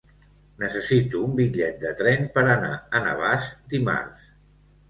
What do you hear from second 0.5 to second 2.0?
Necessito un bitllet de